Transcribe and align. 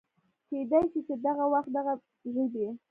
کېدی 0.47 0.81
شي 0.91 0.99
چې 1.07 1.13
دغه 1.25 1.45
وخت 1.53 1.69
دغه 1.77 1.93
ژبې 2.33 2.67